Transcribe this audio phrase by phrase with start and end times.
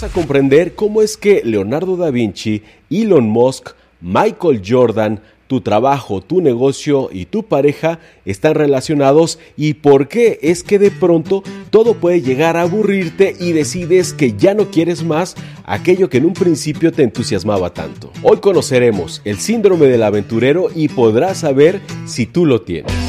[0.00, 3.70] A comprender cómo es que Leonardo da Vinci, Elon Musk,
[4.00, 10.62] Michael Jordan, tu trabajo, tu negocio y tu pareja están relacionados y por qué es
[10.62, 15.34] que de pronto todo puede llegar a aburrirte y decides que ya no quieres más
[15.64, 18.12] aquello que en un principio te entusiasmaba tanto.
[18.22, 23.07] Hoy conoceremos el síndrome del aventurero y podrás saber si tú lo tienes.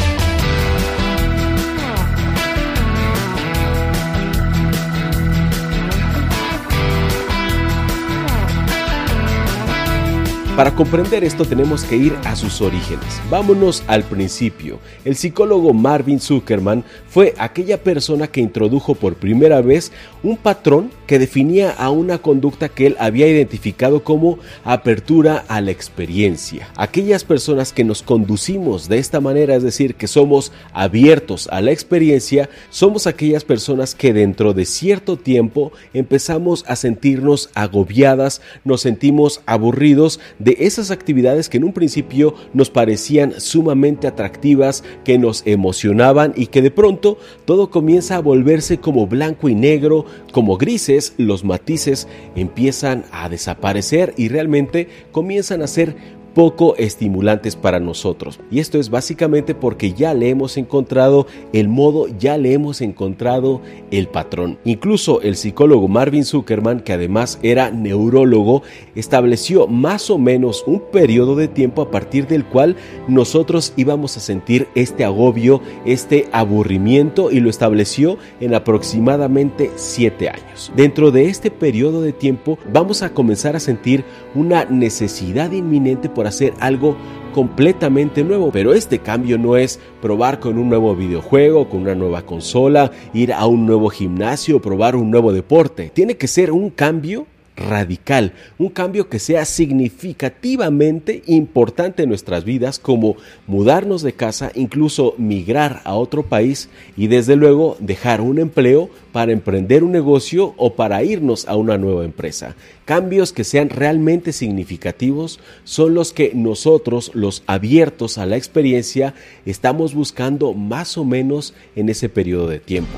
[10.59, 13.21] Para comprender esto tenemos que ir a sus orígenes.
[13.29, 14.79] Vámonos al principio.
[15.05, 21.17] El psicólogo Marvin Zuckerman fue aquella persona que introdujo por primera vez un patrón que
[21.17, 26.69] definía a una conducta que él había identificado como apertura a la experiencia.
[26.77, 31.71] Aquellas personas que nos conducimos de esta manera, es decir, que somos abiertos a la
[31.71, 39.41] experiencia, somos aquellas personas que dentro de cierto tiempo empezamos a sentirnos agobiadas, nos sentimos
[39.47, 46.33] aburridos de esas actividades que en un principio nos parecían sumamente atractivas, que nos emocionaban
[46.35, 51.43] y que de pronto todo comienza a volverse como blanco y negro, como grises, los
[51.43, 55.95] matices empiezan a desaparecer y realmente comienzan a ser
[56.39, 58.39] poco estimulantes para nosotros.
[58.49, 63.61] Y esto es básicamente porque ya le hemos encontrado el modo, ya le hemos encontrado
[63.91, 64.57] el patrón.
[64.63, 68.63] Incluso el psicólogo Marvin Zuckerman, que además era neurólogo,
[68.95, 72.77] estableció más o menos un periodo de tiempo a partir del cual
[73.09, 80.71] nosotros íbamos a sentir este agobio, este aburrimiento y lo estableció en aproximadamente 7 años.
[80.73, 86.28] Dentro de este periodo de tiempo vamos a comenzar a sentir una necesidad inminente por
[86.29, 86.95] hacer algo
[87.33, 88.51] completamente nuevo.
[88.51, 93.33] Pero este cambio no es probar con un nuevo videojuego, con una nueva consola, ir
[93.33, 95.91] a un nuevo gimnasio, probar un nuevo deporte.
[95.93, 97.27] Tiene que ser un cambio
[97.59, 105.15] radical, un cambio que sea significativamente importante en nuestras vidas, como mudarnos de casa, incluso
[105.17, 110.75] migrar a otro país y desde luego dejar un empleo para emprender un negocio o
[110.75, 112.55] para irnos a una nueva empresa.
[112.85, 119.13] Cambios que sean realmente significativos son los que nosotros, los abiertos a la experiencia,
[119.45, 122.97] estamos buscando más o menos en ese periodo de tiempo.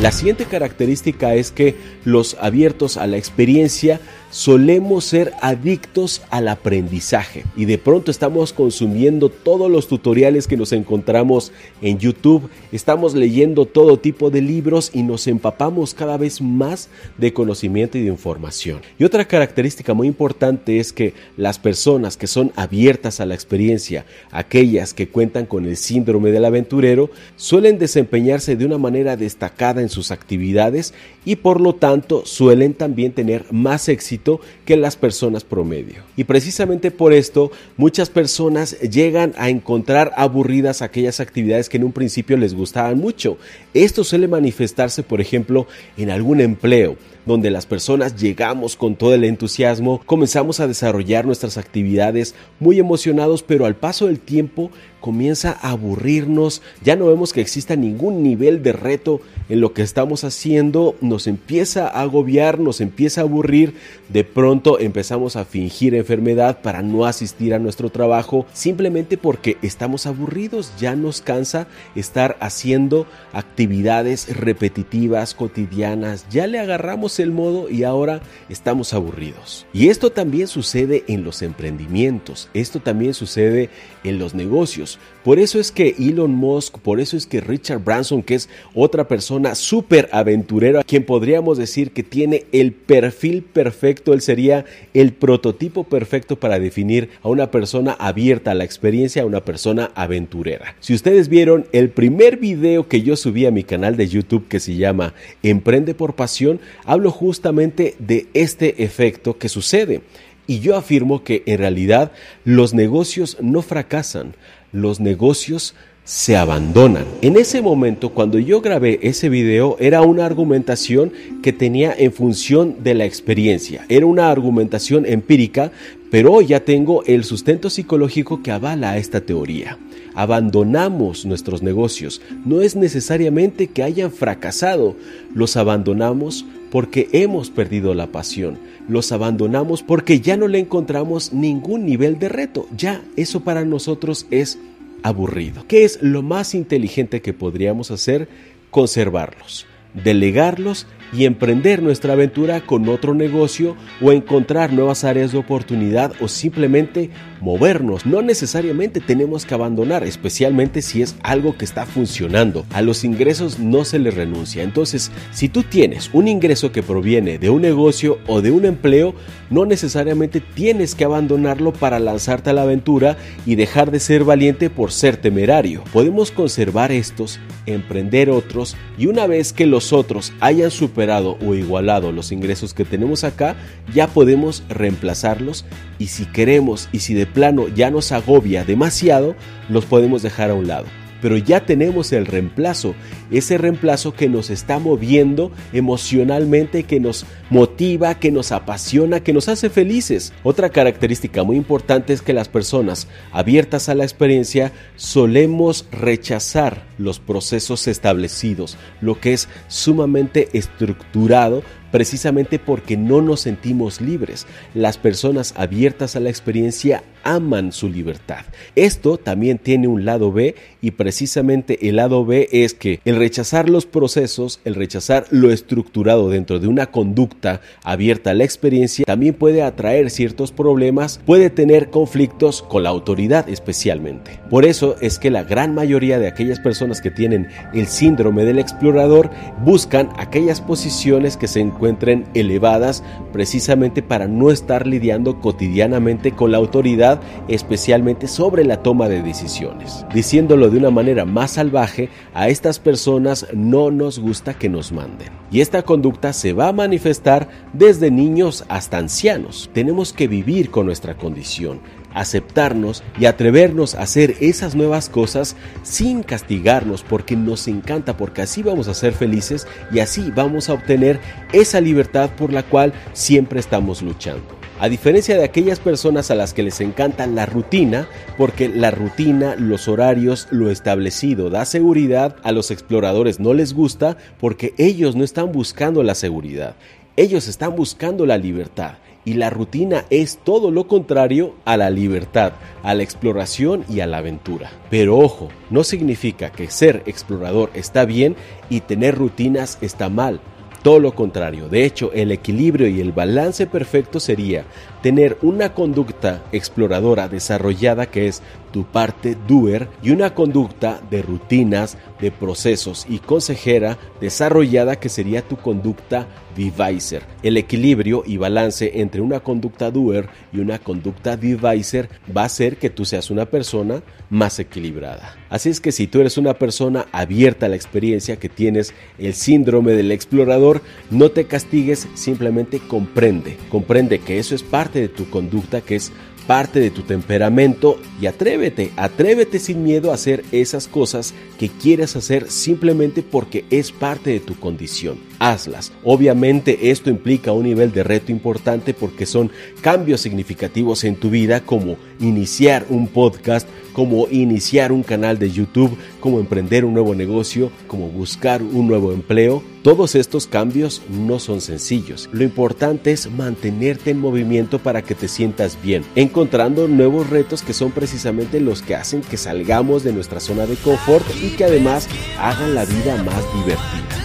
[0.00, 7.44] La siguiente característica es que los abiertos a la experiencia solemos ser adictos al aprendizaje
[7.56, 13.64] y de pronto estamos consumiendo todos los tutoriales que nos encontramos en YouTube, estamos leyendo
[13.64, 18.80] todo tipo de libros y nos empapamos cada vez más de conocimiento y de información.
[18.98, 24.04] Y otra característica muy importante es que las personas que son abiertas a la experiencia,
[24.30, 29.88] aquellas que cuentan con el síndrome del aventurero, suelen desempeñarse de una manera destacada en
[29.88, 30.92] sus actividades
[31.24, 34.17] y por lo tanto suelen también tener más éxito
[34.64, 36.02] que las personas promedio.
[36.16, 41.92] Y precisamente por esto muchas personas llegan a encontrar aburridas aquellas actividades que en un
[41.92, 43.38] principio les gustaban mucho.
[43.74, 46.96] Esto suele manifestarse, por ejemplo, en algún empleo
[47.28, 53.44] donde las personas llegamos con todo el entusiasmo, comenzamos a desarrollar nuestras actividades muy emocionados,
[53.44, 58.62] pero al paso del tiempo comienza a aburrirnos, ya no vemos que exista ningún nivel
[58.62, 63.74] de reto en lo que estamos haciendo, nos empieza a agobiar, nos empieza a aburrir,
[64.08, 70.06] de pronto empezamos a fingir enfermedad para no asistir a nuestro trabajo, simplemente porque estamos
[70.06, 77.84] aburridos, ya nos cansa estar haciendo actividades repetitivas, cotidianas, ya le agarramos el modo y
[77.84, 79.66] ahora estamos aburridos.
[79.72, 83.70] Y esto también sucede en los emprendimientos, esto también sucede
[84.04, 84.98] en los negocios.
[85.24, 89.08] Por eso es que Elon Musk, por eso es que Richard Branson, que es otra
[89.08, 95.84] persona súper aventurera, quien podríamos decir que tiene el perfil perfecto, él sería el prototipo
[95.84, 100.76] perfecto para definir a una persona abierta a la experiencia, a una persona aventurera.
[100.80, 104.60] Si ustedes vieron el primer video que yo subí a mi canal de YouTube que
[104.60, 110.02] se llama Emprende por Pasión, hablo justamente de este efecto que sucede.
[110.46, 112.12] Y yo afirmo que en realidad
[112.44, 114.34] los negocios no fracasan,
[114.72, 115.74] los negocios
[116.08, 117.04] se abandonan.
[117.20, 121.12] En ese momento, cuando yo grabé ese video, era una argumentación
[121.42, 123.84] que tenía en función de la experiencia.
[123.90, 125.70] Era una argumentación empírica,
[126.10, 129.76] Pero ya tengo el sustento psicológico que avala esta teoría.
[130.14, 132.22] Abandonamos nuestros negocios.
[132.46, 134.96] No es necesariamente que hayan fracasado.
[135.34, 138.58] Los abandonamos porque hemos perdido la pasión.
[138.88, 142.66] Los abandonamos porque ya no le encontramos ningún nivel de reto.
[142.76, 144.58] Ya eso para nosotros es
[145.02, 145.64] aburrido.
[145.68, 148.28] ¿Qué es lo más inteligente que podríamos hacer?
[148.70, 149.66] Conservarlos,
[150.02, 156.28] delegarlos y emprender nuestra aventura con otro negocio o encontrar nuevas áreas de oportunidad o
[156.28, 157.10] simplemente
[157.40, 158.04] movernos.
[158.04, 162.66] No necesariamente tenemos que abandonar, especialmente si es algo que está funcionando.
[162.72, 164.62] A los ingresos no se les renuncia.
[164.62, 169.14] Entonces, si tú tienes un ingreso que proviene de un negocio o de un empleo,
[169.50, 173.16] no necesariamente tienes que abandonarlo para lanzarte a la aventura
[173.46, 175.84] y dejar de ser valiente por ser temerario.
[175.92, 182.12] Podemos conservar estos, emprender otros y una vez que los otros hayan superado o igualado
[182.12, 183.56] los ingresos que tenemos acá,
[183.94, 185.64] ya podemos reemplazarlos
[185.98, 189.34] y si queremos y si de plano ya nos agobia demasiado,
[189.68, 190.86] los podemos dejar a un lado
[191.20, 192.94] pero ya tenemos el reemplazo,
[193.30, 199.48] ese reemplazo que nos está moviendo emocionalmente, que nos motiva, que nos apasiona, que nos
[199.48, 200.32] hace felices.
[200.42, 207.20] Otra característica muy importante es que las personas abiertas a la experiencia solemos rechazar los
[207.20, 214.46] procesos establecidos, lo que es sumamente estructurado precisamente porque no nos sentimos libres.
[214.74, 218.44] Las personas abiertas a la experiencia aman su libertad.
[218.74, 223.68] Esto también tiene un lado B y precisamente el lado B es que el rechazar
[223.68, 229.34] los procesos, el rechazar lo estructurado dentro de una conducta abierta a la experiencia también
[229.34, 234.40] puede atraer ciertos problemas, puede tener conflictos con la autoridad especialmente.
[234.48, 238.58] Por eso es que la gran mayoría de aquellas personas que tienen el síndrome del
[238.58, 239.30] explorador
[239.64, 246.58] buscan aquellas posiciones que se encuentren elevadas precisamente para no estar lidiando cotidianamente con la
[246.58, 250.04] autoridad, especialmente sobre la toma de decisiones.
[250.12, 255.28] Diciéndolo de una manera más salvaje, a estas personas no nos gusta que nos manden.
[255.52, 259.70] Y esta conducta se va a manifestar desde niños hasta ancianos.
[259.72, 261.80] Tenemos que vivir con nuestra condición
[262.20, 268.62] aceptarnos y atrevernos a hacer esas nuevas cosas sin castigarnos porque nos encanta, porque así
[268.62, 271.20] vamos a ser felices y así vamos a obtener
[271.52, 274.58] esa libertad por la cual siempre estamos luchando.
[274.80, 278.06] A diferencia de aquellas personas a las que les encanta la rutina,
[278.36, 284.16] porque la rutina, los horarios, lo establecido da seguridad, a los exploradores no les gusta
[284.38, 286.76] porque ellos no están buscando la seguridad,
[287.16, 288.98] ellos están buscando la libertad.
[289.28, 294.06] Y la rutina es todo lo contrario a la libertad, a la exploración y a
[294.06, 294.70] la aventura.
[294.88, 298.36] Pero ojo, no significa que ser explorador está bien
[298.70, 300.40] y tener rutinas está mal.
[300.82, 304.64] Todo lo contrario, de hecho el equilibrio y el balance perfecto sería
[305.02, 308.40] tener una conducta exploradora desarrollada que es
[308.72, 315.42] tu parte doer y una conducta de rutinas, de procesos y consejera desarrollada que sería
[315.42, 317.22] tu conducta devicer.
[317.42, 322.76] El equilibrio y balance entre una conducta doer y una conducta devicer va a hacer
[322.76, 325.36] que tú seas una persona más equilibrada.
[325.48, 329.34] Así es que si tú eres una persona abierta a la experiencia, que tienes el
[329.34, 333.56] síndrome del explorador, no te castigues, simplemente comprende.
[333.70, 336.12] Comprende que eso es parte de tu conducta, que es
[336.48, 342.16] parte de tu temperamento y atrévete, atrévete sin miedo a hacer esas cosas que quieres
[342.16, 345.27] hacer simplemente porque es parte de tu condición.
[345.38, 345.92] Hazlas.
[346.04, 351.60] Obviamente esto implica un nivel de reto importante porque son cambios significativos en tu vida
[351.60, 357.70] como iniciar un podcast, como iniciar un canal de YouTube, como emprender un nuevo negocio,
[357.86, 359.62] como buscar un nuevo empleo.
[359.82, 362.28] Todos estos cambios no son sencillos.
[362.32, 367.72] Lo importante es mantenerte en movimiento para que te sientas bien, encontrando nuevos retos que
[367.72, 372.08] son precisamente los que hacen que salgamos de nuestra zona de confort y que además
[372.38, 374.17] hagan la vida más divertida.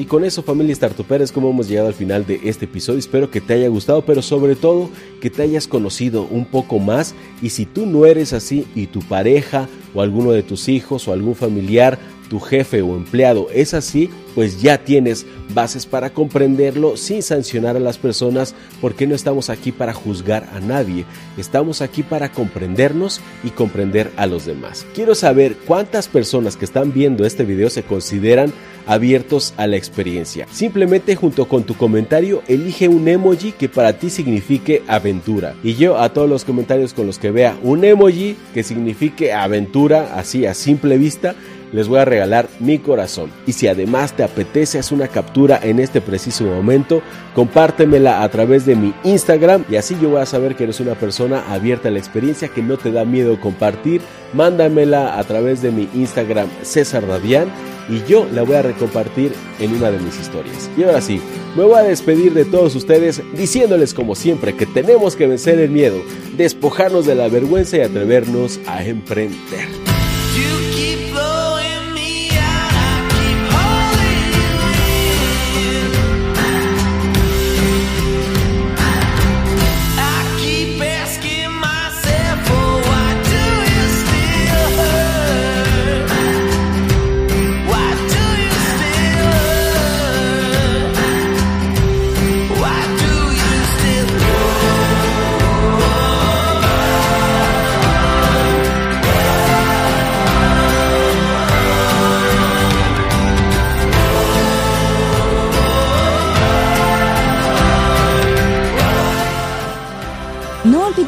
[0.00, 2.98] Y con eso familia Startuper es como hemos llegado al final de este episodio.
[2.98, 4.88] Espero que te haya gustado, pero sobre todo
[5.20, 7.14] que te hayas conocido un poco más.
[7.42, 11.12] Y si tú no eres así y tu pareja o alguno de tus hijos o
[11.12, 11.98] algún familiar
[12.30, 17.80] tu jefe o empleado es así, pues ya tienes bases para comprenderlo sin sancionar a
[17.80, 21.04] las personas porque no estamos aquí para juzgar a nadie,
[21.36, 24.86] estamos aquí para comprendernos y comprender a los demás.
[24.94, 28.52] Quiero saber cuántas personas que están viendo este video se consideran
[28.86, 30.46] abiertos a la experiencia.
[30.52, 35.54] Simplemente junto con tu comentario elige un emoji que para ti signifique aventura.
[35.64, 40.14] Y yo a todos los comentarios con los que vea un emoji que signifique aventura
[40.14, 41.34] así a simple vista,
[41.72, 43.30] les voy a regalar mi corazón.
[43.46, 47.02] Y si además te apetece hacer una captura en este preciso momento,
[47.34, 50.94] compártemela a través de mi Instagram y así yo voy a saber que eres una
[50.94, 54.00] persona abierta a la experiencia, que no te da miedo compartir.
[54.32, 57.48] Mándamela a través de mi Instagram César Radián
[57.88, 60.70] y yo la voy a recompartir en una de mis historias.
[60.76, 61.20] Y ahora sí,
[61.56, 65.70] me voy a despedir de todos ustedes diciéndoles como siempre que tenemos que vencer el
[65.70, 66.00] miedo,
[66.36, 69.89] despojarnos de la vergüenza y atrevernos a emprender.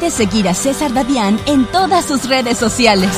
[0.09, 3.11] Seguir a César Dadián en todas sus redes sociales.